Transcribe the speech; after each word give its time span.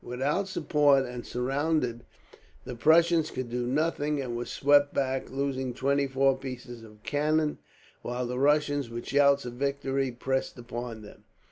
Without 0.03 0.47
support, 0.47 1.05
and 1.05 1.23
surrounded, 1.27 2.03
the 2.65 2.73
Prussians 2.73 3.29
could 3.29 3.51
do 3.51 3.67
nothing, 3.67 4.19
and 4.19 4.35
were 4.35 4.45
swept 4.47 4.95
back, 4.95 5.29
losing 5.29 5.75
twenty 5.75 6.07
four 6.07 6.35
pieces 6.35 6.81
of 6.81 7.03
cannon; 7.03 7.59
while 8.01 8.25
the 8.25 8.39
Russians, 8.39 8.89
with 8.89 9.05
shouts 9.05 9.45
of 9.45 9.53
victory, 9.53 10.09
pressed 10.11 10.57
upon 10.57 11.03
them. 11.03 11.25